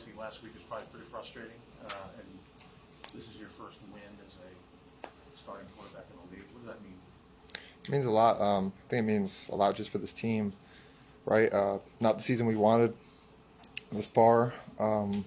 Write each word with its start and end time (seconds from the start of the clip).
Obviously, 0.00 0.18
last 0.18 0.42
week 0.42 0.54
was 0.54 0.62
probably 0.62 0.86
pretty 0.92 1.06
frustrating, 1.10 1.56
uh, 1.84 1.92
and 2.16 2.26
this 3.12 3.28
is 3.28 3.38
your 3.38 3.50
first 3.50 3.76
win 3.92 4.00
as 4.24 4.34
a 5.04 5.08
starting 5.38 5.66
quarterback 5.76 6.06
in 6.10 6.16
the 6.16 6.36
league. 6.36 6.46
What 6.54 6.64
does 6.64 6.74
that 6.74 6.82
mean? 6.82 6.96
It 7.84 7.90
means 7.90 8.06
a 8.06 8.10
lot. 8.10 8.40
Um, 8.40 8.72
I 8.86 8.88
think 8.88 9.00
it 9.00 9.12
means 9.12 9.50
a 9.52 9.56
lot 9.56 9.74
just 9.74 9.90
for 9.90 9.98
this 9.98 10.14
team, 10.14 10.54
right? 11.26 11.52
Uh, 11.52 11.80
not 12.00 12.16
the 12.16 12.22
season 12.22 12.46
we 12.46 12.56
wanted 12.56 12.94
this 13.92 14.06
far, 14.06 14.54
um, 14.78 15.22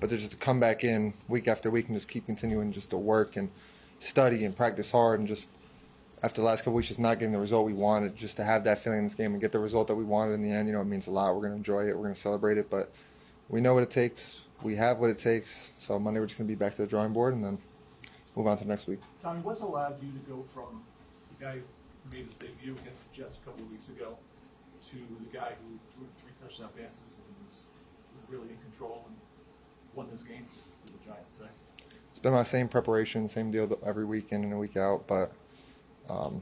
but 0.00 0.08
to 0.08 0.16
just 0.16 0.30
to 0.30 0.38
come 0.38 0.60
back 0.60 0.82
in 0.82 1.12
week 1.28 1.46
after 1.46 1.70
week 1.70 1.88
and 1.88 1.96
just 1.96 2.08
keep 2.08 2.24
continuing 2.24 2.72
just 2.72 2.88
to 2.90 2.96
work 2.96 3.36
and 3.36 3.50
study 4.00 4.46
and 4.46 4.56
practice 4.56 4.90
hard 4.90 5.18
and 5.18 5.28
just 5.28 5.50
after 6.22 6.40
the 6.40 6.46
last 6.46 6.60
couple 6.60 6.72
weeks 6.72 6.88
just 6.88 7.00
not 7.00 7.18
getting 7.18 7.34
the 7.34 7.38
result 7.38 7.66
we 7.66 7.74
wanted, 7.74 8.16
just 8.16 8.38
to 8.38 8.44
have 8.44 8.64
that 8.64 8.78
feeling 8.78 9.00
in 9.00 9.04
this 9.04 9.14
game 9.14 9.32
and 9.32 9.42
get 9.42 9.52
the 9.52 9.58
result 9.58 9.88
that 9.88 9.94
we 9.94 10.04
wanted 10.04 10.32
in 10.32 10.40
the 10.40 10.50
end, 10.50 10.68
you 10.68 10.72
know, 10.72 10.80
it 10.80 10.86
means 10.86 11.06
a 11.06 11.10
lot. 11.10 11.34
We're 11.34 11.42
going 11.42 11.52
to 11.52 11.58
enjoy 11.58 11.80
it. 11.80 11.94
We're 11.94 12.04
going 12.04 12.14
to 12.14 12.20
celebrate 12.20 12.56
it, 12.56 12.70
but 12.70 12.90
we 13.48 13.60
know 13.60 13.74
what 13.74 13.82
it 13.82 13.90
takes. 13.90 14.42
We 14.62 14.74
have 14.76 14.98
what 14.98 15.10
it 15.10 15.18
takes. 15.18 15.72
So 15.78 15.98
Monday 15.98 16.20
we're 16.20 16.26
just 16.26 16.38
going 16.38 16.48
to 16.48 16.54
be 16.54 16.58
back 16.58 16.74
to 16.74 16.82
the 16.82 16.88
drawing 16.88 17.12
board 17.12 17.34
and 17.34 17.44
then 17.44 17.58
move 18.34 18.46
on 18.46 18.56
to 18.58 18.66
next 18.66 18.86
week. 18.86 19.00
Tommy, 19.22 19.40
what's 19.40 19.60
allowed 19.60 20.02
you 20.02 20.10
to 20.12 20.30
go 20.30 20.42
from 20.42 20.82
the 21.36 21.44
guy 21.44 21.52
who 21.52 21.60
made 22.10 22.24
his 22.24 22.34
debut 22.34 22.72
against 22.72 23.00
the 23.10 23.22
Jets 23.22 23.38
a 23.38 23.46
couple 23.46 23.64
of 23.64 23.70
weeks 23.70 23.88
ago 23.88 24.16
to 24.90 24.96
the 24.96 25.36
guy 25.36 25.52
who 25.62 25.78
threw 25.94 26.06
three 26.22 26.32
touchdown 26.40 26.70
passes 26.76 26.98
and 27.16 27.46
was, 27.46 27.64
was 28.14 28.24
really 28.28 28.50
in 28.50 28.58
control 28.70 29.04
and 29.08 29.16
won 29.94 30.08
this 30.10 30.22
game 30.22 30.44
for 30.84 30.92
the 30.92 30.98
Giants 31.06 31.32
today? 31.32 31.50
It's 32.10 32.18
been 32.18 32.32
my 32.32 32.42
same 32.42 32.68
preparation, 32.68 33.28
same 33.28 33.50
deal 33.50 33.78
every 33.84 34.04
week 34.04 34.32
in 34.32 34.44
and 34.44 34.52
a 34.52 34.56
week 34.56 34.76
out, 34.76 35.06
but 35.06 35.32
um, 36.08 36.40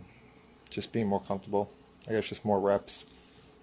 just 0.71 0.93
being 0.93 1.09
more 1.09 1.21
comfortable. 1.21 1.71
I 2.09 2.13
guess 2.13 2.29
just 2.29 2.45
more 2.45 2.61
reps, 2.61 3.07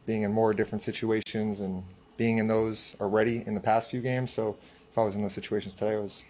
being 0.06 0.24
in 0.24 0.34
more 0.34 0.54
different 0.54 0.82
situations, 0.82 1.60
and 1.60 1.84
being 2.22 2.38
in 2.38 2.48
those 2.48 2.96
already 3.02 3.42
in 3.48 3.56
the 3.56 3.60
past 3.60 3.90
few 3.90 4.00
games. 4.00 4.32
So 4.32 4.56
if 4.92 4.96
I 4.96 5.04
was 5.04 5.16
in 5.16 5.24
those 5.24 5.34
situations 5.34 5.74
today, 5.74 5.96
I 5.96 6.00
was 6.00 6.24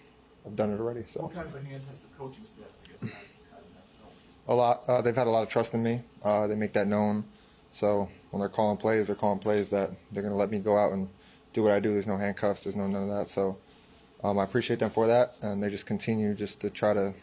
I've 0.45 0.55
done 0.55 0.71
it 0.71 0.79
already. 0.79 1.03
So 1.05 1.23
What 1.23 1.33
kind 1.33 1.45
of 1.45 1.53
a 1.53 1.59
hand 1.59 1.81
has 1.89 1.99
the 1.99 2.07
coaching 2.17 2.45
staff, 2.45 2.71
I 2.85 2.91
guess, 2.91 3.01
had, 3.01 3.09
had 3.51 3.63
in 3.67 3.73
that 3.75 3.85
film? 3.99 4.13
a 4.47 4.55
lot. 4.55 4.83
Uh, 4.87 5.01
they've 5.01 5.13
had 5.13 5.27
a 5.27 5.29
lot 5.29 5.43
of 5.43 5.49
trust 5.49 5.73
in 5.73 5.83
me. 5.83 6.01
Uh, 6.23 6.47
they 6.47 6.55
make 6.55 6.71
that 6.73 6.87
known. 6.87 7.25
So 7.73 8.07
when 8.29 8.39
they're 8.39 8.47
calling 8.47 8.77
plays, 8.77 9.07
they're 9.07 9.17
calling 9.17 9.39
plays 9.39 9.69
that 9.71 9.89
they're 10.13 10.23
going 10.23 10.31
to 10.33 10.37
let 10.37 10.49
me 10.49 10.59
go 10.59 10.77
out 10.77 10.93
and 10.93 11.09
do 11.51 11.61
what 11.61 11.73
I 11.73 11.81
do. 11.81 11.91
There's 11.91 12.07
no 12.07 12.15
handcuffs. 12.15 12.61
There's 12.61 12.77
no 12.77 12.87
none 12.87 13.03
of 13.03 13.09
that. 13.09 13.27
So 13.27 13.57
um, 14.23 14.39
I 14.39 14.45
appreciate 14.45 14.79
them 14.79 14.91
for 14.91 15.07
that, 15.07 15.35
and 15.41 15.61
they 15.61 15.69
just 15.69 15.85
continue 15.85 16.33
just 16.33 16.61
to 16.61 16.69
try 16.69 16.93
to 16.93 17.13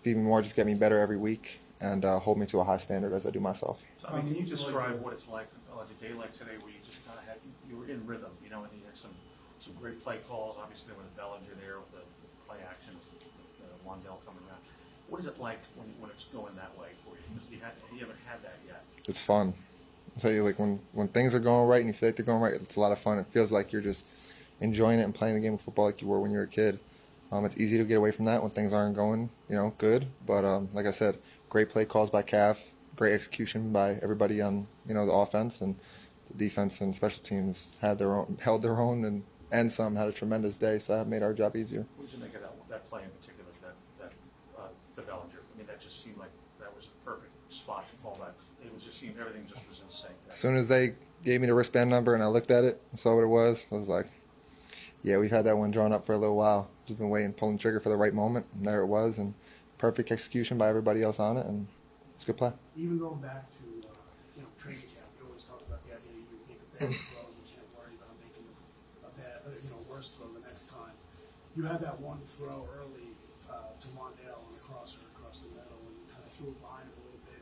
feed 0.00 0.16
me 0.16 0.22
more, 0.22 0.40
just 0.40 0.56
get 0.56 0.64
me 0.64 0.72
better 0.74 0.98
every 0.98 1.18
week, 1.18 1.60
and 1.80 2.04
uh, 2.04 2.18
hold 2.18 2.38
me 2.38 2.46
to 2.46 2.60
a 2.60 2.64
high 2.64 2.76
standard 2.76 3.12
as 3.12 3.26
I 3.26 3.30
do 3.30 3.40
myself. 3.40 3.82
I 4.06 4.16
mean, 4.16 4.26
can 4.26 4.36
you 4.36 4.46
describe 4.46 5.00
what 5.00 5.12
it's 5.12 5.28
like 5.28 5.48
on 5.72 5.86
a 5.86 6.02
day 6.02 6.12
like 6.12 6.32
today 6.32 6.56
where 6.60 6.70
you 6.70 6.80
just 6.84 7.04
kind 7.06 7.18
of 7.18 7.24
had, 7.24 7.38
you 7.68 7.76
were 7.76 7.86
in 7.88 8.06
rhythm, 8.06 8.30
you 8.44 8.50
know, 8.50 8.62
and 8.62 8.72
you 8.72 8.84
had 8.86 8.96
some, 8.96 9.14
some 9.58 9.72
great 9.80 10.02
play 10.02 10.18
calls, 10.28 10.56
obviously 10.60 10.92
with 10.96 11.08
the 11.08 11.16
Bellinger 11.16 11.56
there, 11.60 11.78
with 11.78 11.92
the 11.92 12.04
with 12.04 12.30
the 12.36 12.40
play 12.48 12.58
action, 12.68 12.92
with 12.96 13.24
uh, 13.64 13.88
Wan'Dale 13.88 14.20
coming 14.26 14.42
around. 14.48 14.60
What 15.08 15.20
is 15.20 15.26
it 15.26 15.40
like 15.40 15.60
when, 15.76 15.88
when 16.00 16.10
it's 16.10 16.24
going 16.24 16.54
that 16.56 16.76
way 16.78 16.88
for 17.04 17.16
you? 17.16 17.22
Because 17.34 17.50
you, 17.50 17.58
had, 17.58 17.72
you 17.92 18.00
haven't 18.00 18.20
had 18.26 18.42
that 18.42 18.58
yet. 18.66 18.84
It's 19.08 19.20
fun. 19.20 19.54
I'll 20.14 20.20
tell 20.20 20.32
you, 20.32 20.42
like 20.42 20.58
when 20.58 20.80
when 20.92 21.08
things 21.08 21.34
are 21.34 21.40
going 21.40 21.68
right 21.68 21.80
and 21.80 21.86
you 21.86 21.92
feel 21.92 22.08
like 22.08 22.16
they're 22.16 22.26
going 22.26 22.42
right, 22.42 22.54
it's 22.54 22.76
a 22.76 22.80
lot 22.80 22.92
of 22.92 22.98
fun. 22.98 23.18
It 23.18 23.26
feels 23.30 23.52
like 23.52 23.72
you're 23.72 23.82
just 23.82 24.06
enjoying 24.60 24.98
it 24.98 25.04
and 25.04 25.14
playing 25.14 25.34
the 25.34 25.40
game 25.40 25.54
of 25.54 25.60
football 25.60 25.86
like 25.86 26.02
you 26.02 26.08
were 26.08 26.20
when 26.20 26.30
you 26.30 26.38
were 26.38 26.44
a 26.44 26.48
kid. 26.48 26.78
Um, 27.32 27.44
it's 27.44 27.56
easy 27.58 27.78
to 27.78 27.84
get 27.84 27.96
away 27.96 28.10
from 28.10 28.24
that 28.24 28.42
when 28.42 28.50
things 28.50 28.72
aren't 28.72 28.96
going, 28.96 29.30
you 29.48 29.54
know, 29.54 29.72
good. 29.78 30.04
But 30.26 30.44
um, 30.44 30.68
like 30.72 30.86
I 30.86 30.90
said, 30.90 31.16
great 31.50 31.68
play 31.68 31.84
calls 31.84 32.08
by 32.08 32.22
Calf, 32.22 32.72
great 32.96 33.12
execution 33.12 33.72
by 33.72 33.98
everybody 34.02 34.40
on 34.40 34.66
you 34.86 34.94
know 34.94 35.04
the 35.04 35.12
offense 35.12 35.60
and 35.60 35.76
the 36.28 36.34
defense 36.34 36.80
and 36.80 36.94
special 36.94 37.22
teams 37.22 37.76
had 37.82 37.98
their 37.98 38.14
own 38.14 38.38
held 38.40 38.62
their 38.62 38.78
own 38.78 39.04
and 39.04 39.22
and 39.52 39.70
some 39.70 39.96
had 39.96 40.08
a 40.08 40.12
tremendous 40.12 40.56
day, 40.56 40.78
so 40.78 40.96
that 40.96 41.08
made 41.08 41.22
our 41.22 41.32
job 41.32 41.56
easier. 41.56 41.84
What 41.96 42.08
did 42.08 42.16
you 42.16 42.24
make 42.24 42.34
of 42.36 42.42
that, 42.42 42.52
that 42.68 42.88
play 42.88 43.02
in 43.02 43.10
particular, 43.10 43.50
that, 43.62 43.74
that, 43.98 44.12
uh, 44.56 44.68
to 44.94 45.02
Bellinger? 45.02 45.40
I 45.52 45.58
mean, 45.58 45.66
that 45.66 45.80
just 45.80 46.02
seemed 46.02 46.18
like 46.18 46.30
that 46.60 46.74
was 46.74 46.86
the 46.86 47.10
perfect 47.10 47.32
spot 47.52 47.88
to 47.90 47.96
fall 47.96 48.16
back. 48.20 48.34
It 48.64 48.72
was 48.72 48.84
just 48.84 49.00
seemed, 49.00 49.16
everything 49.18 49.46
just 49.48 49.68
was 49.68 49.82
in 49.82 49.88
sync. 49.88 50.14
As 50.28 50.36
soon 50.36 50.54
as 50.54 50.68
they 50.68 50.94
gave 51.24 51.40
me 51.40 51.48
the 51.48 51.54
wristband 51.54 51.90
number 51.90 52.14
and 52.14 52.22
I 52.22 52.26
looked 52.26 52.50
at 52.50 52.64
it 52.64 52.80
and 52.90 52.98
saw 52.98 53.14
what 53.14 53.24
it 53.24 53.28
was, 53.28 53.66
I 53.72 53.74
was 53.74 53.88
like, 53.88 54.06
yeah, 55.02 55.16
we've 55.16 55.30
had 55.30 55.46
that 55.46 55.56
one 55.56 55.70
drawn 55.70 55.92
up 55.92 56.06
for 56.06 56.12
a 56.12 56.18
little 56.18 56.36
while. 56.36 56.70
Just 56.86 56.98
been 56.98 57.10
waiting, 57.10 57.32
pulling 57.32 57.56
the 57.56 57.62
trigger 57.62 57.80
for 57.80 57.88
the 57.88 57.96
right 57.96 58.14
moment, 58.14 58.46
and 58.54 58.64
there 58.64 58.82
it 58.82 58.86
was, 58.86 59.18
and 59.18 59.34
perfect 59.80 60.12
execution 60.12 60.60
by 60.60 60.68
everybody 60.68 61.00
else 61.00 61.16
on 61.16 61.40
it, 61.40 61.48
and 61.48 61.64
it's 62.12 62.24
a 62.24 62.26
good 62.28 62.36
play. 62.36 62.52
even 62.76 63.00
going 63.00 63.16
back 63.24 63.48
to, 63.48 63.64
uh, 63.88 63.96
you 64.36 64.44
know, 64.44 64.52
training 64.60 64.84
camp, 64.92 65.08
we 65.16 65.24
always 65.24 65.40
talk 65.48 65.64
about 65.64 65.80
the 65.88 65.96
idea 65.96 66.20
you 66.20 66.36
make 66.44 66.60
a 66.60 66.68
bad 66.76 66.92
throw, 67.08 67.24
you 67.32 67.48
can't 67.48 67.64
worry 67.72 67.96
about 67.96 68.12
making 68.20 68.44
a 69.00 69.10
bad, 69.16 69.40
uh, 69.48 69.56
you 69.64 69.72
know, 69.72 69.80
worse 69.88 70.12
throw 70.12 70.28
the 70.36 70.44
next 70.44 70.68
time. 70.68 70.92
You 71.56 71.64
had 71.64 71.80
that 71.80 71.96
one 71.96 72.20
throw 72.36 72.68
early 72.76 73.16
uh, 73.48 73.72
to 73.72 73.88
Wan'Dale 73.96 74.36
on 74.36 74.52
the 74.52 74.60
crosser 74.60 75.00
across 75.16 75.40
the 75.40 75.50
middle, 75.56 75.80
and 75.88 75.96
you 75.96 76.04
kind 76.12 76.28
of 76.28 76.30
threw 76.30 76.52
it 76.52 76.60
behind 76.60 76.84
him 76.84 77.00
a 77.00 77.04
little 77.08 77.24
bit. 77.24 77.40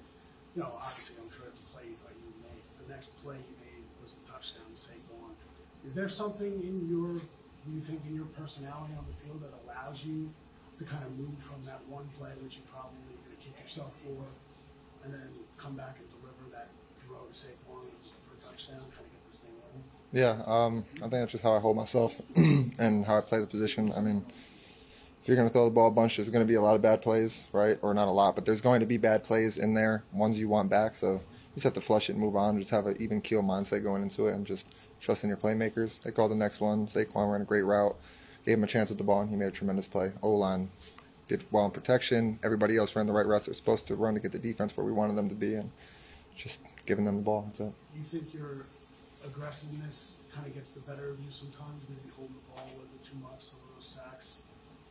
You 0.54 0.62
know, 0.62 0.78
obviously, 0.78 1.18
I'm 1.18 1.26
sure 1.34 1.50
it's 1.50 1.58
a 1.58 1.66
play 1.74 1.90
you 1.90 1.98
thought 1.98 2.14
you 2.14 2.22
would 2.22 2.42
make. 2.46 2.62
The 2.78 2.86
next 2.86 3.18
play 3.18 3.34
you 3.34 3.54
made 3.66 3.82
was 3.98 4.14
a 4.14 4.22
touchdown 4.30 4.70
to 4.70 4.78
Saquon. 4.78 5.34
Is 5.82 5.90
there 5.90 6.06
something 6.06 6.54
in 6.62 6.86
your, 6.86 7.18
you 7.66 7.82
think, 7.82 8.06
in 8.06 8.14
your 8.14 8.30
personality 8.38 8.94
on 8.94 9.02
the 9.10 9.16
field 9.26 9.42
that 9.42 9.50
allows 9.66 10.06
you 10.06 10.30
to 10.78 10.84
kind 10.84 11.04
of 11.04 11.18
move 11.18 11.38
from 11.38 11.64
that 11.66 11.80
one 11.88 12.08
play, 12.18 12.30
which 12.42 12.56
you 12.56 12.62
probably 12.70 12.98
going 13.02 13.36
to 13.36 13.42
kick 13.42 13.58
yourself 13.60 13.92
for, 14.02 14.24
and 15.04 15.12
then 15.12 15.28
come 15.56 15.74
back 15.74 15.96
and 15.98 16.06
deliver 16.08 16.48
that 16.52 16.68
throw 16.98 17.18
to 17.26 17.34
Saquon 17.34 17.90
for 18.26 18.38
a 18.38 18.40
touchdown, 18.40 18.78
kind 18.94 19.06
of 19.06 19.10
get 19.10 19.26
this 19.30 19.40
thing? 19.40 19.50
Yeah, 20.12 20.40
um, 20.46 20.84
I 20.98 21.00
think 21.00 21.12
that's 21.12 21.32
just 21.32 21.44
how 21.44 21.52
I 21.52 21.60
hold 21.60 21.76
myself 21.76 22.14
and 22.36 23.04
how 23.04 23.18
I 23.18 23.20
play 23.20 23.40
the 23.40 23.46
position. 23.46 23.92
I 23.96 24.00
mean, 24.00 24.24
if 25.20 25.26
you're 25.26 25.36
going 25.36 25.48
to 25.48 25.52
throw 25.52 25.64
the 25.64 25.70
ball 25.70 25.88
a 25.88 25.90
bunch, 25.90 26.16
there's 26.16 26.30
going 26.30 26.46
to 26.46 26.48
be 26.48 26.54
a 26.54 26.60
lot 26.60 26.74
of 26.74 26.82
bad 26.82 27.02
plays, 27.02 27.48
right? 27.52 27.76
Or 27.82 27.92
not 27.92 28.08
a 28.08 28.10
lot, 28.10 28.34
but 28.34 28.46
there's 28.46 28.60
going 28.60 28.80
to 28.80 28.86
be 28.86 28.96
bad 28.96 29.24
plays 29.24 29.58
in 29.58 29.74
there, 29.74 30.04
ones 30.12 30.38
you 30.38 30.48
want 30.48 30.70
back. 30.70 30.94
So 30.94 31.14
you 31.14 31.20
just 31.54 31.64
have 31.64 31.74
to 31.74 31.80
flush 31.80 32.08
it 32.08 32.12
and 32.12 32.20
move 32.20 32.36
on. 32.36 32.58
Just 32.58 32.70
have 32.70 32.86
an 32.86 32.96
even 33.00 33.20
keel 33.20 33.42
mindset 33.42 33.82
going 33.82 34.02
into 34.02 34.28
it 34.28 34.34
and 34.34 34.46
just 34.46 34.74
trust 35.00 35.24
in 35.24 35.28
your 35.28 35.36
playmakers. 35.36 36.00
They 36.00 36.12
call 36.12 36.28
the 36.28 36.36
next 36.36 36.60
one. 36.60 36.86
Saquon 36.86 37.30
ran 37.30 37.42
a 37.42 37.44
great 37.44 37.64
route, 37.64 37.96
gave 38.48 38.56
him 38.56 38.64
a 38.64 38.66
chance 38.66 38.88
with 38.88 38.96
the 38.96 39.04
ball, 39.04 39.20
and 39.20 39.28
he 39.28 39.36
made 39.36 39.48
a 39.48 39.50
tremendous 39.52 39.86
play. 39.86 40.10
O 40.22 40.32
line 40.32 40.70
did 41.28 41.44
well 41.52 41.66
in 41.66 41.70
protection. 41.70 42.40
Everybody 42.42 42.78
else 42.78 42.96
ran 42.96 43.06
the 43.06 43.12
right 43.12 43.26
routes 43.26 43.44
they're 43.44 43.52
supposed 43.52 43.86
to 43.88 43.94
run 43.94 44.14
to 44.14 44.20
get 44.20 44.32
the 44.32 44.38
defense 44.38 44.74
where 44.74 44.86
we 44.86 44.92
wanted 44.92 45.16
them 45.16 45.28
to 45.28 45.34
be, 45.34 45.54
and 45.54 45.70
just 46.34 46.62
giving 46.86 47.04
them 47.04 47.16
the 47.16 47.22
ball. 47.22 47.42
That's 47.46 47.60
it. 47.60 47.72
Do 47.92 47.98
you 47.98 48.04
think 48.04 48.32
your 48.32 48.64
aggressiveness 49.26 50.16
kind 50.34 50.46
of 50.46 50.54
gets 50.54 50.70
the 50.70 50.80
better 50.80 51.10
of 51.10 51.20
you 51.20 51.30
sometimes? 51.30 51.84
Maybe 51.90 52.08
holding 52.16 52.36
the 52.36 52.48
ball 52.48 52.64
a 52.64 52.72
little 52.72 52.88
bit 52.88 53.04
too 53.04 53.18
much, 53.20 53.52
some 53.52 53.60
of 53.68 53.76
those 53.76 53.86
sacks. 53.86 54.40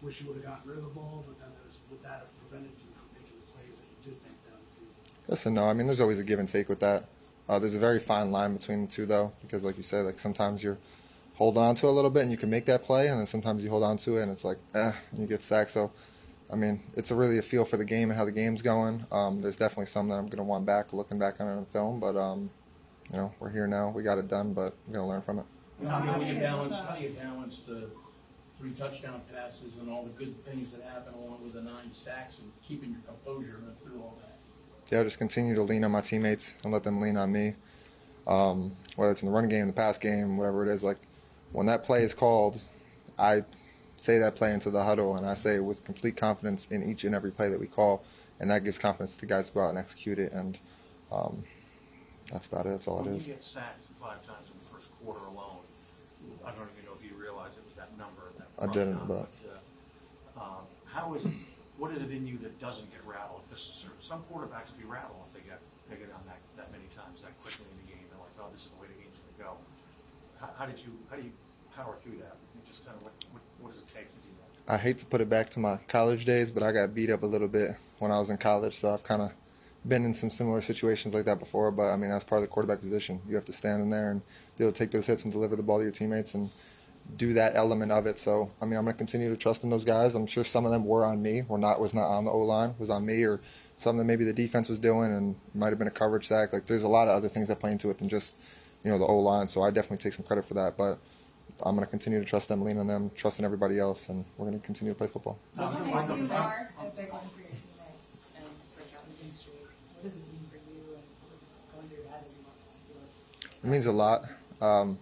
Wish 0.03 0.21
you 0.21 0.27
would 0.27 0.37
have 0.37 0.45
gotten 0.45 0.69
rid 0.69 0.77
of 0.77 0.83
the 0.83 0.91
ball, 0.91 1.25
but 1.27 1.39
then 1.39 1.49
there's, 1.63 1.79
would 1.89 2.03
that 2.03 2.21
have 2.21 2.31
prevented 2.37 2.77
you 2.77 2.93
from 2.93 3.09
making 3.17 3.33
the 3.41 3.51
plays 3.51 3.73
that 3.73 3.87
you 3.89 3.97
did 4.05 4.21
make 4.21 4.37
down 4.45 4.61
the 4.61 4.69
field? 4.77 4.93
Yes 5.27 5.47
and 5.47 5.55
no. 5.55 5.65
I 5.65 5.73
mean, 5.73 5.87
there's 5.87 5.99
always 5.99 6.19
a 6.19 6.23
give 6.23 6.37
and 6.37 6.47
take 6.47 6.69
with 6.69 6.81
that. 6.81 7.09
Uh, 7.49 7.57
there's 7.57 7.75
a 7.75 7.79
very 7.79 7.99
fine 7.99 8.31
line 8.31 8.53
between 8.53 8.85
the 8.85 8.91
two, 8.91 9.07
though, 9.07 9.33
because 9.41 9.63
like 9.63 9.77
you 9.77 9.81
said, 9.81 10.05
like 10.05 10.19
sometimes 10.19 10.61
you're 10.61 10.77
holding 11.37 11.61
on 11.61 11.75
to 11.75 11.85
it 11.85 11.89
a 11.89 11.91
little 11.91 12.09
bit 12.09 12.23
and 12.23 12.31
you 12.31 12.37
can 12.37 12.49
make 12.49 12.65
that 12.65 12.83
play, 12.83 13.07
and 13.07 13.19
then 13.19 13.25
sometimes 13.25 13.63
you 13.63 13.69
hold 13.69 13.83
on 13.83 13.97
to 13.97 14.17
it 14.17 14.23
and 14.23 14.31
it's 14.31 14.43
like, 14.43 14.57
eh, 14.75 14.91
and 15.11 15.21
you 15.21 15.27
get 15.27 15.43
sacked. 15.43 15.71
So, 15.71 15.91
I 16.51 16.55
mean, 16.55 16.79
it's 16.95 17.11
a 17.11 17.15
really 17.15 17.37
a 17.37 17.41
feel 17.41 17.63
for 17.65 17.77
the 17.77 17.85
game 17.85 18.09
and 18.09 18.17
how 18.17 18.25
the 18.25 18.31
game's 18.31 18.61
going. 18.61 19.05
Um, 19.11 19.39
there's 19.39 19.57
definitely 19.57 19.85
some 19.85 20.09
that 20.09 20.15
I'm 20.15 20.25
going 20.25 20.37
to 20.37 20.43
want 20.43 20.65
back, 20.65 20.93
looking 20.93 21.19
back 21.19 21.39
on 21.39 21.47
it 21.47 21.57
in 21.57 21.65
film, 21.65 21.99
but 21.99 22.15
um, 22.15 22.49
you 23.11 23.17
know, 23.17 23.33
we're 23.39 23.51
here 23.51 23.67
now. 23.67 23.89
We 23.89 24.03
got 24.03 24.17
it 24.17 24.27
done, 24.27 24.53
but 24.53 24.75
we're 24.87 24.95
gonna 24.95 25.07
learn 25.07 25.21
from 25.21 25.39
it. 25.39 25.45
How 25.87 25.99
do 25.99 26.25
you 26.25 26.39
balance, 26.39 26.73
how 26.73 26.95
do 26.95 27.03
you 27.03 27.09
balance 27.11 27.61
the 27.67 27.89
three 28.57 28.71
touchdown 28.71 29.21
passes 29.33 29.77
and 29.79 29.89
all 29.89 30.03
the 30.03 30.09
good 30.09 30.43
things 30.43 30.71
that 30.71 30.81
happen 30.81 31.13
along 31.13 31.43
with 31.43 31.53
the 31.53 31.61
nine 31.61 31.91
sacks 31.91 32.39
and 32.39 32.51
keeping 32.67 32.89
your 32.91 33.01
composure 33.01 33.61
through 33.83 34.01
all 34.01 34.17
that? 34.21 34.37
yeah, 34.89 35.03
just 35.03 35.17
continue 35.17 35.53
to 35.55 35.61
lean 35.61 35.83
on 35.83 35.91
my 35.91 36.01
teammates 36.01 36.55
and 36.63 36.71
let 36.71 36.83
them 36.83 37.01
lean 37.01 37.17
on 37.17 37.31
me. 37.31 37.55
Um, 38.25 38.73
whether 38.95 39.11
it's 39.11 39.21
in 39.21 39.27
the 39.27 39.33
run 39.33 39.47
game, 39.47 39.67
the 39.67 39.73
pass 39.73 39.97
game, 39.97 40.37
whatever 40.37 40.65
it 40.65 40.69
is, 40.69 40.83
like 40.83 40.97
when 41.51 41.65
that 41.67 41.83
play 41.83 42.03
is 42.03 42.13
called, 42.13 42.63
I 43.17 43.41
say 43.97 44.19
that 44.19 44.35
play 44.35 44.53
into 44.53 44.69
the 44.69 44.83
huddle 44.83 45.15
and 45.17 45.25
I 45.25 45.33
say 45.33 45.55
it 45.55 45.63
with 45.63 45.83
complete 45.83 46.15
confidence 46.17 46.67
in 46.67 46.83
each 46.87 47.03
and 47.03 47.15
every 47.15 47.31
play 47.31 47.49
that 47.49 47.59
we 47.59 47.67
call, 47.67 48.03
and 48.39 48.49
that 48.51 48.63
gives 48.63 48.77
confidence 48.77 49.15
to 49.15 49.21
the 49.21 49.25
guys 49.25 49.47
to 49.47 49.53
go 49.53 49.61
out 49.61 49.69
and 49.69 49.77
execute 49.77 50.19
it. 50.19 50.31
And 50.33 50.59
um, 51.11 51.43
that's 52.31 52.47
about 52.47 52.65
it. 52.65 52.69
That's 52.69 52.87
all 52.87 52.99
it 52.99 53.05
When 53.05 53.15
is. 53.15 53.27
you 53.27 53.33
get 53.33 53.43
sacked 53.43 53.85
five 53.99 54.25
times 54.27 54.45
in 54.51 54.57
the 54.59 54.69
first 54.69 54.87
quarter 55.03 55.25
alone, 55.25 55.63
I 56.45 56.51
don't 56.51 56.69
even 56.77 56.85
know 56.85 56.95
if 56.99 57.03
you 57.03 57.17
realize 57.17 57.57
it 57.57 57.65
was 57.65 57.75
that 57.75 57.89
number. 57.97 58.21
That 58.37 58.47
I 58.59 58.71
didn't, 58.71 59.07
not, 59.07 59.07
but- 59.07 59.29
uh, 60.37 60.39
um, 60.39 60.63
how 60.85 61.13
is 61.15 61.25
what 61.77 61.91
is 61.93 62.01
it 62.01 62.11
in 62.11 62.25
you 62.27 62.37
that 62.41 62.59
doesn't 62.59 62.89
get 62.91 63.01
rattled? 63.05 63.41
Because 63.49 63.85
some 64.01 64.21
quarterbacks 64.29 64.73
be 64.77 64.85
rattled 64.85 65.17
if 65.29 65.33
they 65.33 65.45
get 65.47 65.59
they 65.89 65.97
get 65.97 66.13
on 66.13 66.21
that 66.29 66.37
that 66.57 66.69
many 66.71 66.85
times 66.93 67.21
that 67.25 67.33
quickly 67.41 67.65
in 67.73 67.77
the 67.85 67.87
game. 67.89 68.05
They're 68.09 68.21
like, 68.21 68.33
oh, 68.37 68.49
this 68.53 68.65
is 68.65 68.71
the 68.73 68.79
way 68.81 68.87
the 68.89 68.97
game's 69.01 69.17
going 69.17 69.33
to 69.33 69.41
go. 69.41 69.51
How, 70.39 70.49
how 70.57 70.65
did 70.65 70.79
you 70.79 70.91
how 71.09 71.15
do 71.15 71.23
you 71.23 71.31
power 71.75 71.95
through 71.95 72.17
that? 72.19 72.35
Just 72.65 72.85
kind 72.85 72.97
of 72.97 73.03
what, 73.03 73.13
what 73.31 73.41
what 73.59 73.73
does 73.73 73.81
it 73.81 73.87
take 73.87 74.07
to 74.07 74.15
do 74.15 74.29
that? 74.39 74.73
I 74.73 74.77
hate 74.77 74.97
to 74.99 75.05
put 75.05 75.21
it 75.21 75.29
back 75.29 75.49
to 75.51 75.59
my 75.59 75.77
college 75.87 76.25
days, 76.25 76.51
but 76.51 76.63
I 76.63 76.71
got 76.71 76.93
beat 76.93 77.09
up 77.09 77.23
a 77.23 77.25
little 77.25 77.47
bit 77.47 77.71
when 77.99 78.11
I 78.11 78.19
was 78.19 78.29
in 78.29 78.37
college, 78.37 78.75
so 78.75 78.93
I've 78.93 79.03
kind 79.03 79.21
of 79.21 79.31
been 79.87 80.03
in 80.03 80.13
some 80.13 80.29
similar 80.29 80.61
situations 80.61 81.13
like 81.13 81.25
that 81.25 81.39
before. 81.39 81.71
But 81.71 81.91
I 81.91 81.97
mean, 81.97 82.09
that's 82.09 82.23
part 82.23 82.39
of 82.39 82.43
the 82.43 82.49
quarterback 82.53 82.81
position. 82.81 83.21
You 83.27 83.35
have 83.35 83.45
to 83.45 83.53
stand 83.53 83.81
in 83.81 83.89
there 83.89 84.11
and 84.11 84.21
be 84.57 84.63
able 84.63 84.73
to 84.73 84.77
take 84.77 84.91
those 84.91 85.05
hits 85.05 85.23
and 85.23 85.31
deliver 85.31 85.55
the 85.55 85.63
ball 85.63 85.77
to 85.77 85.83
your 85.83 85.91
teammates 85.91 86.33
and 86.33 86.49
do 87.15 87.31
that 87.33 87.55
element 87.55 87.91
of 87.91 88.05
it. 88.05 88.17
So 88.17 88.51
I 88.61 88.65
mean, 88.65 88.77
I'm 88.77 88.83
going 88.83 88.93
to 88.93 88.97
continue 88.97 89.29
to 89.29 89.37
trust 89.37 89.63
in 89.63 89.69
those 89.69 89.85
guys. 89.85 90.13
I'm 90.13 90.27
sure 90.27 90.43
some 90.43 90.65
of 90.65 90.71
them 90.71 90.85
were 90.85 91.05
on 91.05 91.21
me, 91.21 91.43
or 91.47 91.57
not 91.57 91.79
was 91.79 91.93
not 91.93 92.07
on 92.07 92.25
the 92.25 92.31
O 92.31 92.39
line, 92.39 92.75
was 92.77 92.89
on 92.89 93.05
me, 93.05 93.23
or 93.23 93.39
something 93.77 94.05
maybe 94.05 94.25
the 94.25 94.33
defense 94.33 94.69
was 94.69 94.79
doing, 94.79 95.11
and 95.11 95.35
might 95.55 95.69
have 95.69 95.79
been 95.79 95.87
a 95.87 95.91
coverage 95.91 96.27
sack. 96.27 96.53
Like 96.53 96.65
there's 96.65 96.83
a 96.83 96.87
lot 96.87 97.07
of 97.07 97.15
other 97.15 97.29
things 97.29 97.47
that 97.47 97.59
play 97.59 97.71
into 97.71 97.89
it 97.89 97.97
than 97.97 98.09
just 98.09 98.35
you 98.87 98.93
know 98.93 98.97
the 98.97 99.05
O 99.05 99.19
line. 99.19 99.49
So 99.49 99.61
I 99.61 99.69
definitely 99.69 99.97
take 99.97 100.13
some 100.13 100.25
credit 100.25 100.45
for 100.45 100.53
that, 100.55 100.77
but. 100.77 100.97
I'm 101.63 101.75
going 101.75 101.85
to 101.85 101.89
continue 101.89 102.19
to 102.19 102.25
trust 102.25 102.49
them, 102.49 102.61
lean 102.61 102.77
on 102.77 102.85
them, 102.85 103.09
trust 103.15 103.39
in 103.39 103.45
everybody 103.45 103.79
else, 103.79 104.09
and 104.09 104.23
we're 104.37 104.45
going 104.45 104.59
to 104.59 104.63
continue 104.63 104.93
to 104.93 104.97
play 104.97 105.07
football. 105.07 105.39
You 105.55 105.63
are 105.63 105.71
a 105.71 105.75
big 105.75 105.87
one 105.89 107.21
for 107.33 107.39
your 107.39 107.49
teammates 107.49 108.29
and 108.35 109.33
Streak? 109.33 109.65
What 109.95 110.03
does 110.03 110.13
this 110.13 110.27
mean 110.27 110.45
for 110.51 110.57
you 110.57 110.81
and 110.93 111.03
what 111.21 111.31
was 111.31 111.41
going 111.73 111.87
through 111.87 111.97
your 111.97 112.07
head 112.11 112.21
as 112.27 112.35
you 112.35 112.41
walk 112.45 113.63
It 113.63 113.67
means 113.67 113.87
a 113.87 113.91
lot. 113.91 114.25
Um, 114.61 114.99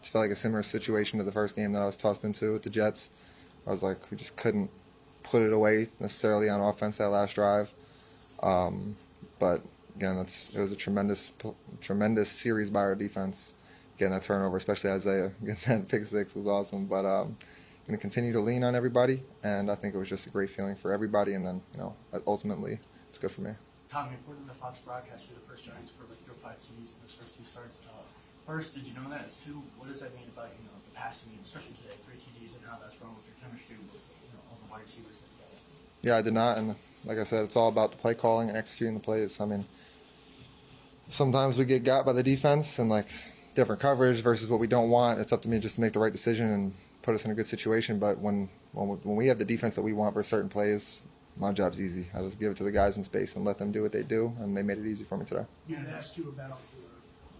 just 0.00 0.12
felt 0.12 0.24
like 0.24 0.30
a 0.30 0.36
similar 0.36 0.62
situation 0.62 1.18
to 1.20 1.24
the 1.24 1.32
first 1.32 1.56
game 1.56 1.72
that 1.72 1.80
I 1.80 1.86
was 1.86 1.96
tossed 1.96 2.24
into 2.24 2.52
with 2.52 2.64
the 2.64 2.70
Jets. 2.70 3.10
I 3.66 3.70
was 3.70 3.82
like, 3.82 4.10
we 4.10 4.18
just 4.18 4.36
couldn't 4.36 4.70
put 5.22 5.40
it 5.40 5.54
away 5.54 5.88
necessarily 6.00 6.50
on 6.50 6.60
offense 6.60 6.98
that 6.98 7.08
last 7.08 7.34
drive. 7.34 7.72
Um, 8.42 8.94
but 9.38 9.62
again, 9.96 10.16
that's 10.16 10.50
it 10.50 10.60
was 10.60 10.72
a 10.72 10.76
tremendous, 10.76 11.32
tremendous 11.80 12.28
series 12.28 12.70
by 12.70 12.80
our 12.80 12.94
defense. 12.94 13.54
Getting 13.96 14.12
that 14.12 14.22
turnover, 14.22 14.56
especially 14.56 14.90
Isaiah, 14.90 15.30
getting 15.44 15.82
that 15.82 15.88
pick 15.88 16.04
six 16.04 16.34
was 16.34 16.46
awesome. 16.46 16.86
But 16.86 17.04
um, 17.04 17.36
going 17.86 17.96
to 17.96 18.02
continue 18.02 18.32
to 18.32 18.40
lean 18.40 18.64
on 18.64 18.74
everybody, 18.74 19.22
and 19.42 19.70
I 19.70 19.74
think 19.74 19.94
it 19.94 19.98
was 19.98 20.08
just 20.08 20.26
a 20.26 20.30
great 20.30 20.50
feeling 20.50 20.74
for 20.74 20.92
everybody. 20.92 21.34
And 21.34 21.46
then, 21.46 21.62
you 21.72 21.78
know, 21.78 21.94
ultimately, 22.26 22.80
it's 23.08 23.18
good 23.18 23.30
for 23.30 23.42
me. 23.42 23.52
Tommy, 23.88 24.16
according 24.18 24.42
to 24.42 24.48
the 24.48 24.58
Fox 24.58 24.80
broadcast, 24.80 25.30
you're 25.30 25.38
the 25.38 25.46
first 25.46 25.62
Giants 25.62 25.92
quarterback 25.94 26.24
to 26.26 26.34
five 26.42 26.58
TDs 26.58 26.98
in 26.98 27.00
his 27.06 27.14
first 27.14 27.36
two 27.38 27.44
starts. 27.44 27.78
Uh, 27.86 28.02
first, 28.42 28.74
did 28.74 28.82
you 28.82 28.94
know 28.98 29.06
that? 29.12 29.30
Two, 29.44 29.62
what 29.78 29.86
does 29.86 30.00
that 30.02 30.10
mean 30.16 30.26
about 30.34 30.50
you 30.58 30.66
know 30.66 30.74
the 30.82 30.90
passing 30.90 31.30
game, 31.30 31.44
especially 31.44 31.78
today, 31.78 31.94
three 32.02 32.18
TDs, 32.18 32.58
and 32.58 32.66
how 32.66 32.80
that's 32.82 32.98
grown 32.98 33.14
with 33.14 33.28
your 33.30 33.38
chemistry 33.38 33.78
with 33.78 34.02
you 34.26 34.32
know 34.34 34.42
all 34.50 34.58
the 34.58 34.66
wide 34.66 34.82
receivers 34.82 35.22
that 35.22 35.30
you? 35.38 35.43
Yeah, 36.04 36.18
I 36.18 36.22
did 36.22 36.34
not, 36.34 36.58
and 36.58 36.76
like 37.06 37.16
I 37.16 37.24
said, 37.24 37.46
it's 37.46 37.56
all 37.56 37.68
about 37.68 37.90
the 37.90 37.96
play 37.96 38.12
calling 38.12 38.50
and 38.50 38.58
executing 38.58 38.92
the 38.92 39.00
plays. 39.00 39.40
I 39.40 39.46
mean, 39.46 39.64
sometimes 41.08 41.56
we 41.56 41.64
get 41.64 41.82
got 41.82 42.04
by 42.04 42.12
the 42.12 42.22
defense 42.22 42.78
and 42.78 42.90
like 42.90 43.06
different 43.54 43.80
coverage 43.80 44.20
versus 44.20 44.48
what 44.48 44.60
we 44.60 44.66
don't 44.66 44.90
want. 44.90 45.18
It's 45.18 45.32
up 45.32 45.40
to 45.42 45.48
me 45.48 45.58
just 45.58 45.76
to 45.76 45.80
make 45.80 45.94
the 45.94 46.00
right 46.00 46.12
decision 46.12 46.50
and 46.50 46.74
put 47.00 47.14
us 47.14 47.24
in 47.24 47.30
a 47.30 47.34
good 47.34 47.48
situation. 47.48 47.98
But 47.98 48.18
when 48.18 48.50
when 48.72 48.88
we, 48.88 48.96
when 48.98 49.16
we 49.16 49.26
have 49.28 49.38
the 49.38 49.46
defense 49.46 49.76
that 49.76 49.82
we 49.82 49.94
want 49.94 50.12
for 50.12 50.22
certain 50.22 50.50
plays, 50.50 51.04
my 51.38 51.52
job's 51.52 51.80
easy. 51.80 52.06
I 52.14 52.20
just 52.20 52.38
give 52.38 52.50
it 52.50 52.56
to 52.58 52.64
the 52.64 52.72
guys 52.72 52.98
in 52.98 53.04
space 53.04 53.36
and 53.36 53.44
let 53.46 53.56
them 53.56 53.72
do 53.72 53.80
what 53.80 53.92
they 53.92 54.02
do, 54.02 54.30
and 54.40 54.54
they 54.54 54.62
made 54.62 54.76
it 54.76 54.86
easy 54.86 55.06
for 55.06 55.16
me 55.16 55.24
today. 55.24 55.46
Yeah, 55.66 55.84
I 55.88 55.96
asked 55.96 56.18
you 56.18 56.28
about 56.28 56.58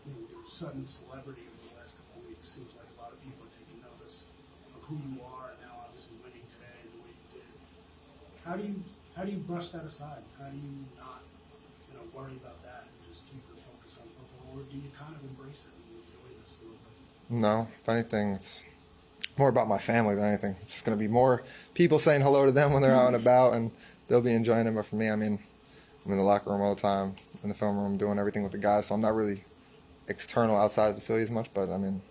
your, 0.06 0.16
your 0.30 0.48
sudden 0.48 0.84
celebrity 0.86 1.42
over 1.52 1.68
the 1.68 1.78
last 1.78 1.98
couple 1.98 2.22
of 2.22 2.28
weeks. 2.28 2.48
Seems 2.48 2.74
like 2.76 2.86
a 2.96 3.02
lot 3.02 3.12
of 3.12 3.20
people 3.20 3.44
are 3.44 3.52
taking 3.52 3.82
notice 3.84 4.24
of 4.74 4.82
who 4.88 4.96
you 4.96 5.20
are, 5.20 5.52
and 5.52 5.60
now 5.60 5.84
obviously 5.84 6.16
winning 6.24 6.46
today 6.48 6.80
and 6.80 6.90
the 6.96 7.00
way 7.04 7.12
you 7.12 7.26
did. 7.38 7.50
How 8.44 8.56
do 8.56 8.62
you 8.62 8.74
how 9.16 9.24
do 9.24 9.30
you 9.30 9.38
brush 9.38 9.70
that 9.70 9.84
aside? 9.84 10.22
How 10.38 10.48
do 10.48 10.56
you 10.56 10.84
not, 10.98 11.22
you 11.90 11.96
know, 11.96 12.04
worry 12.14 12.32
about 12.32 12.62
that 12.64 12.84
and 12.84 13.08
just 13.12 13.24
keep 13.26 13.46
the 13.48 13.54
focus 13.54 13.98
on 14.00 14.08
football, 14.08 14.58
or 14.58 14.62
do 14.70 14.76
you 14.76 14.90
kind 14.98 15.14
of 15.14 15.22
embrace 15.22 15.64
it 15.64 15.72
and 15.72 16.02
enjoy 16.02 16.40
this 16.42 16.58
a 16.60 16.64
little 16.64 16.78
bit? 16.78 17.40
No, 17.40 17.68
if 17.80 17.88
anything, 17.88 18.34
it's 18.34 18.64
more 19.38 19.48
about 19.48 19.68
my 19.68 19.78
family 19.78 20.14
than 20.14 20.26
anything. 20.26 20.56
It's 20.62 20.72
just 20.74 20.84
going 20.84 20.98
to 20.98 21.02
be 21.02 21.08
more 21.08 21.42
people 21.74 21.98
saying 21.98 22.20
hello 22.20 22.44
to 22.44 22.52
them 22.52 22.72
when 22.72 22.82
they're 22.82 22.94
out 22.94 23.06
and 23.06 23.16
about, 23.16 23.54
and 23.54 23.70
they'll 24.08 24.20
be 24.20 24.32
enjoying 24.32 24.66
it. 24.66 24.74
But 24.74 24.86
for 24.86 24.96
me, 24.96 25.08
I 25.10 25.16
mean, 25.16 25.38
I'm 26.04 26.12
in 26.12 26.18
the 26.18 26.24
locker 26.24 26.50
room 26.50 26.60
all 26.60 26.74
the 26.74 26.82
time, 26.82 27.14
in 27.42 27.48
the 27.48 27.54
film 27.54 27.78
room, 27.78 27.96
doing 27.96 28.18
everything 28.18 28.42
with 28.42 28.52
the 28.52 28.58
guys, 28.58 28.86
so 28.86 28.94
I'm 28.94 29.00
not 29.00 29.14
really 29.14 29.44
external 30.08 30.56
outside 30.56 30.90
the 30.90 30.94
facility 30.94 31.22
as 31.22 31.30
much. 31.30 31.48
But 31.54 31.70
I 31.70 31.78
mean, 31.78 32.02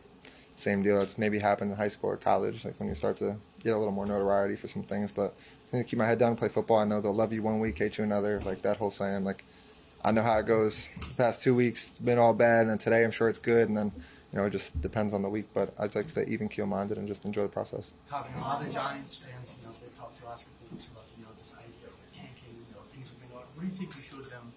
same 0.55 0.83
deal. 0.83 1.01
It's 1.01 1.17
maybe 1.17 1.39
happened 1.39 1.71
in 1.71 1.77
high 1.77 1.89
school 1.89 2.09
or 2.09 2.17
college, 2.17 2.65
like 2.65 2.79
when 2.79 2.89
you 2.89 2.95
start 2.95 3.17
to 3.17 3.35
get 3.63 3.71
a 3.71 3.77
little 3.77 3.93
more 3.93 4.05
notoriety 4.05 4.55
for 4.55 4.67
some 4.67 4.83
things. 4.83 5.11
But 5.11 5.33
I 5.71 5.77
need 5.77 5.83
to 5.83 5.89
keep 5.89 5.99
my 5.99 6.05
head 6.05 6.19
down 6.19 6.29
and 6.29 6.37
play 6.37 6.49
football. 6.49 6.77
I 6.77 6.85
know 6.85 7.01
they'll 7.01 7.15
love 7.15 7.33
you 7.33 7.41
one 7.41 7.59
week, 7.59 7.77
hate 7.77 7.97
you 7.97 8.03
another, 8.03 8.41
like 8.41 8.61
that 8.61 8.77
whole 8.77 8.91
saying. 8.91 9.23
Like 9.23 9.43
I 10.03 10.11
know 10.11 10.21
how 10.21 10.37
it 10.37 10.45
goes. 10.45 10.89
The 10.99 11.15
past 11.15 11.43
two 11.43 11.55
weeks 11.55 11.97
been 11.99 12.19
all 12.19 12.33
bad, 12.33 12.61
and 12.61 12.71
then 12.71 12.77
today 12.77 13.03
I'm 13.03 13.11
sure 13.11 13.29
it's 13.29 13.39
good, 13.39 13.67
and 13.67 13.77
then 13.77 13.91
you 14.31 14.39
know 14.39 14.45
it 14.45 14.51
just 14.51 14.79
depends 14.81 15.13
on 15.13 15.21
the 15.21 15.29
week. 15.29 15.47
But 15.53 15.73
I'd 15.79 15.95
like 15.95 16.05
to 16.05 16.11
stay 16.11 16.25
even 16.27 16.49
keel 16.49 16.65
minded 16.65 16.97
and 16.97 17.07
just 17.07 17.25
enjoy 17.25 17.43
the 17.43 17.49
process. 17.49 17.93
Tommy, 18.09 18.27
a 18.35 18.41
lot 18.41 18.61
of 18.61 18.67
the 18.67 18.73
Giants 18.73 19.15
fans, 19.15 19.49
you 19.59 19.65
know, 19.65 19.73
they've 19.81 19.97
talked 19.97 20.19
to 20.21 20.27
us 20.27 20.43
couple 20.43 20.75
weeks 20.75 20.87
about 20.87 21.05
you 21.17 21.23
know 21.23 21.31
this 21.39 21.55
idea 21.55 21.87
of 21.87 21.95
tanking, 22.11 22.53
you 22.67 22.75
know, 22.75 22.83
things 22.93 23.09
have 23.09 23.19
been 23.19 23.29
going. 23.29 23.45
What 23.55 23.61
do 23.61 23.67
you 23.67 23.73
think 23.73 23.95
you 23.95 24.03
showed 24.03 24.29
them, 24.29 24.51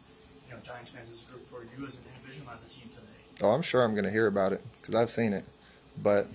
you 0.48 0.54
know, 0.54 0.60
Giants 0.62 0.90
fans 0.90 1.08
as 1.12 1.22
a 1.22 1.26
group 1.30 1.48
for 1.48 1.62
you 1.62 1.86
as 1.86 1.94
an 1.94 2.04
individual, 2.10 2.50
as 2.50 2.62
a 2.62 2.68
team 2.68 2.90
today? 2.90 3.42
Oh, 3.42 3.50
I'm 3.50 3.62
sure 3.62 3.82
I'm 3.82 3.94
going 3.94 4.04
to 4.04 4.10
hear 4.10 4.26
about 4.26 4.52
it 4.52 4.62
because 4.80 4.94
I've 4.94 5.10
seen 5.10 5.32
it. 5.32 5.44
But 6.02 6.26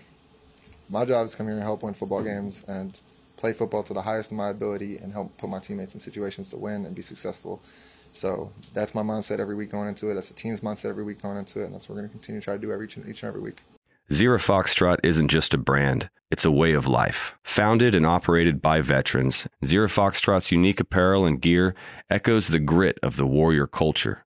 my 0.92 1.06
job 1.06 1.26
is 1.26 1.31
to 1.31 1.38
come 1.38 1.48
here 1.48 1.56
and 1.56 1.64
help 1.64 1.83
win 1.83 1.94
football 1.94 2.21
games 2.21 2.66
and 2.68 3.02
play 3.38 3.54
football 3.54 3.81
to 3.81 3.94
the 3.94 4.02
highest 4.02 4.31
of 4.31 4.38
my 4.38 4.50
ability 4.50 4.98
and 4.98 5.12
help 5.12 5.36
put 5.38 5.50
my 5.50 5.60
teammates 5.60 5.94
in 5.94 6.00
situations 6.00 6.50
to 6.50 6.57
win 6.57 6.86
and 6.86 6.94
be 6.94 7.02
successful. 7.02 7.62
So 8.12 8.52
that's 8.74 8.94
my 8.94 9.02
mindset 9.02 9.40
every 9.40 9.56
week 9.56 9.71
going 9.71 9.88
into 9.88 10.12
it. 10.12 10.16
That's 10.16 10.28
the 10.28 10.36
team's 10.36 10.62
mindset 10.62 10.90
every 10.90 11.06
week 11.06 11.21
going 11.21 11.38
into 11.38 11.62
it, 11.62 11.66
and 11.66 11.74
that's 11.74 11.88
what 11.88 11.95
we're 11.95 12.02
going 12.02 12.10
to 12.10 12.16
continue 12.16 12.42
to 12.42 12.45
try 12.45 12.54
to 12.56 12.60
do 12.60 12.71
every 12.71 12.86
each 12.86 12.98
and, 12.98 13.07
each 13.07 13.24
and 13.24 13.30
every 13.30 13.42
week. 13.42 13.64
Zero 14.12 14.38
Foxtrot 14.38 14.98
isn't 15.04 15.30
just 15.30 15.54
a 15.54 15.57
brand, 15.57 16.10
it's 16.30 16.44
a 16.44 16.52
way 16.52 16.74
of 16.74 16.86
life. 16.86 17.38
Founded 17.44 17.95
and 17.95 18.06
operated 18.06 18.62
by 18.62 18.81
veterans, 18.81 19.48
Zero 19.64 19.88
Foxtrot's 19.88 20.52
unique 20.52 20.81
apparel 20.81 21.26
and 21.26 21.42
gear 21.42 21.74
echoes 22.10 22.50
the 22.50 22.60
grit 22.60 23.00
of 23.02 23.16
the 23.16 23.26
warrior 23.26 23.68
culture. 23.68 24.26